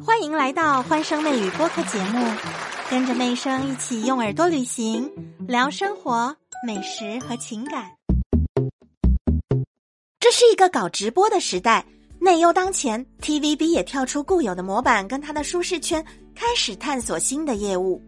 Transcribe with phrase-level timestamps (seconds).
[0.00, 2.26] 欢迎来到欢声妹语播客节目，
[2.88, 5.12] 跟着妹声一起用耳朵旅行，
[5.46, 6.34] 聊生活、
[6.66, 7.92] 美食和情感。
[10.18, 11.84] 这是一个搞直播的时代，
[12.18, 16.02] 内忧当前，TVB 也跳出固有的模板，跟他的舒适圈，
[16.34, 18.00] 开始探索新的业务。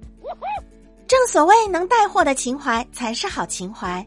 [1.06, 4.04] 正所谓，能带货的情怀才是好情怀。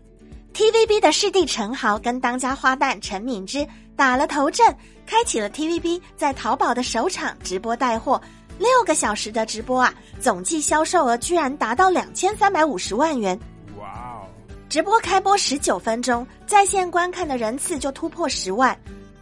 [0.53, 3.65] TVB 的师弟陈豪跟当家花旦陈敏之
[3.95, 4.75] 打了头阵，
[5.05, 8.19] 开启了 TVB 在淘宝的首场直播带货。
[8.57, 13.39] 六个小时的直播啊，总计销售额居然达到两千三百五十万元。
[13.79, 14.25] 哇哦！
[14.67, 18.75] 直播开播十九分钟，在线观看的人次就突破十万。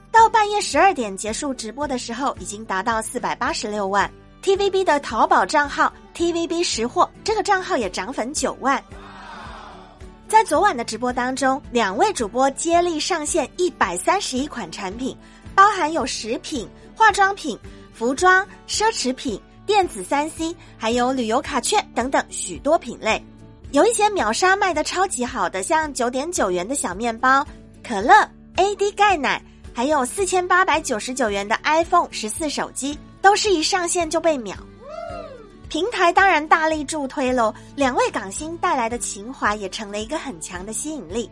[0.09, 4.09] 到半夜十二点结束直播的时候，已经达到四百八十六万。
[4.41, 8.81] TVB 的淘宝账号 TVB 识货这个账号也涨粉九万。
[10.27, 15.15] 在昨晚的直播当中，两位主播接力上线一百三十一款产品，
[15.53, 17.57] 包含有食品、化妆品、
[17.93, 23.23] 服装、奢侈品、电子三 C，还有旅游卡券等等许多品类。
[23.71, 27.45] 有一些秒杀卖的超级好的，像九点九元的小面包、
[27.87, 28.13] 可乐、
[28.55, 29.41] AD 钙奶，
[29.73, 34.55] 还有四千八百九十九元的 iPhone 十四手机，都是一上线就被秒。
[35.69, 41.29] 平台当然大力助推喽，两位港星带来的情怀也成了一个很强的吸引力。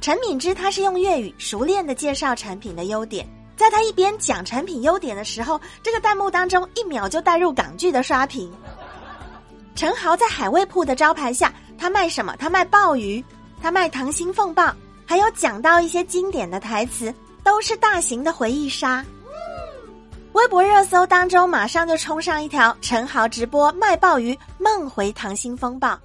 [0.00, 8.50] 陈敏之他是用粤语熟练的介绍产品的优点，在他一边讲产品优点的时候，这个弹幕当中一秒就带入港剧的刷屏。
[9.74, 12.36] 陈豪在海味铺的招牌下，他卖什么？
[12.38, 13.24] 他卖鲍鱼，
[13.62, 14.74] 他卖溏心凤鲍，
[15.06, 19.04] 还有讲到一些经典的台词，都是大型的回忆杀。
[20.40, 25.98] 微博热搜当中，马上就冲上一条陈豪直播卖鲍鱼，梦回溏心风暴。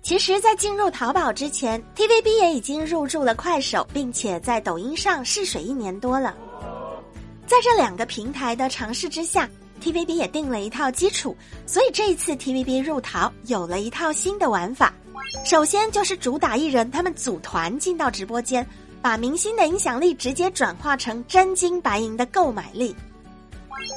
[0.00, 6.36] 其实，在进入淘宝之前，TVB 也已经入驻了快手，并且在抖音上试水一年多了。
[7.48, 9.48] 在这两个平台的尝试之下
[9.82, 14.94] ，TVB 也定了一套基础，所以这一次 TVB 入淘有了一套新的玩法。
[15.44, 18.64] 首先就是主打艺人，他们组团进到直播间，
[19.02, 22.94] 把明星的影响力直接转化成真金白银的购买力。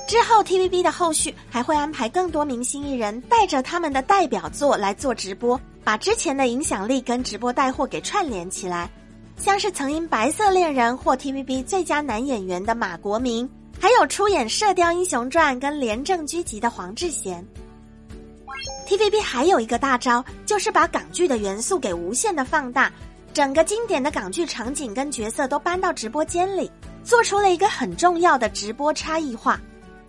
[0.08, 8.90] 之后，TVB 的后续还会安排更多明星艺人带着他们的代表作来做直播，把之前的影响力跟直播带货给串联起来。
[9.38, 17.46] 像是曾因《白色恋人》获 TVB 最佳男演员的马国明，还有出演《射雕英雄传》跟《廉政狙击》的黄智贤。
[18.88, 22.92] TVB 还有一个大招，就是把港剧的元素给无限的放大，
[23.34, 26.70] 整个经典的港剧场景跟角色都搬到直播间里，
[27.04, 29.58] 做出了一个很重要的直播差异化。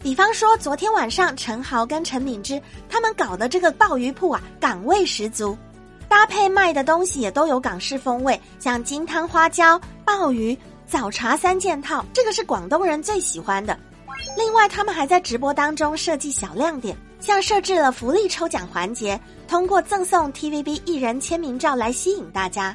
[0.03, 5.56] 比方说，昨天晚上陈豪跟陈敏之他们搞的这个鲍鱼铺啊，港味十足，
[6.09, 10.56] 搭配卖的东西也都有港式风味，像金汤花椒、鲍鱼、
[10.87, 13.78] 早茶三件套，这个是广东人最喜欢的。
[14.38, 22.75] 另外，他们还在直播当中设计小亮点，像设置了福利抽奖环节，通过赠送 TVB 艺人签名照来吸引大家。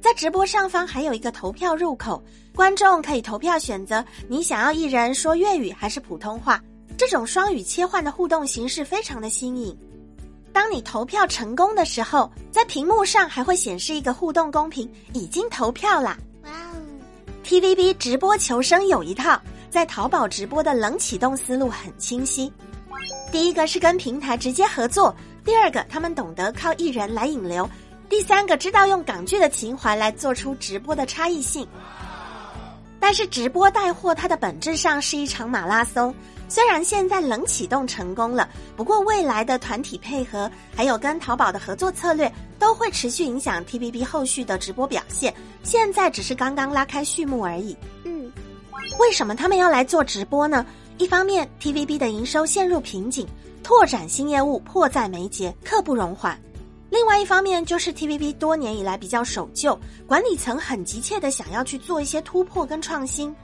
[0.00, 2.20] 在直播上方还有一个投票入口。
[2.54, 6.62] 观众可以投票选择你想要艺人说粤语还是普通话，
[6.96, 9.76] 这种双语切换的互动形式非常的新颖。
[10.52, 16.16] 当你投票成功的时候，在屏幕上还会显示一个互动公屏，已经投票啦。
[16.44, 16.78] 哇哦
[17.44, 22.52] ！TVB 直播求生有一套，在淘宝直播的冷启动思路很清晰。
[23.32, 25.12] 第一个是跟平台直接合作，
[25.44, 27.68] 第二个他们懂得靠艺人来引流，
[28.08, 31.66] 第三个知道用港剧的情怀来做出直播的差异性。
[33.06, 36.12] 但是直播带货，它的本质上是一场马拉松。
[36.48, 38.48] 虽然现在冷启动成功了，
[38.78, 45.34] 不过未来的团体配合，还有跟淘宝的合作策略，都会持续影响 TVB 后续的直播表现。
[45.62, 47.76] 现在只是刚刚拉开序幕而已。
[48.04, 48.32] 嗯，
[48.98, 50.64] 为什么他们要来做直播呢？
[50.96, 53.28] 一方面，TVB 的营收陷入瓶颈，
[53.62, 56.40] 拓展新业务迫在眉睫，刻不容缓。
[56.94, 63.34] 另外一方面，就是 TVB 多年以来比较守旧，管理层很急切的想要去做一些突破跟创新。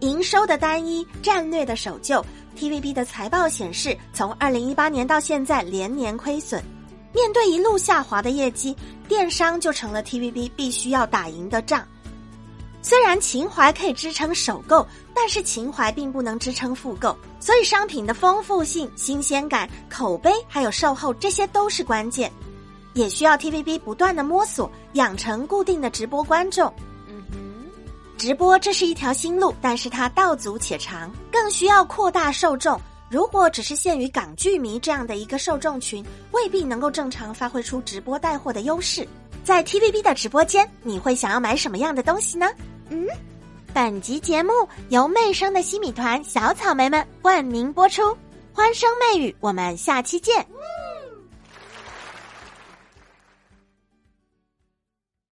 [0.00, 2.20] 营收的单一，战略的守旧
[2.58, 6.60] ，TVB 的财报显示，从二零一八年到现在连年亏损。
[7.14, 11.86] 面对一路下滑的业绩，电商就成了 TVB 必须要打赢的仗。
[12.88, 22.30] 虽然情怀可以支撑首购，但是情怀并不能支撑复购，所以商品的丰富性、新鲜感、口碑还有售后，这些都是关键，
[22.94, 26.72] 也需要 TVB 不断的摸索，养成固定的直播观众。
[27.08, 27.36] 嗯哼，
[28.16, 32.80] 直播这是一条新路，但是它道阻且长，更需要扩大受众。
[33.10, 39.04] 如果只是限于港剧迷这样的一个受众群，未必能够正常发挥出直播带货的优势。
[39.42, 42.46] 在 TVB 的直播间，你会想要买什么样的东西呢？
[42.88, 43.06] 嗯，
[43.74, 44.52] 本集节目
[44.90, 48.16] 由媚生的西米团小草莓们冠名播出，
[48.52, 50.46] 欢声媚语，我们下期见。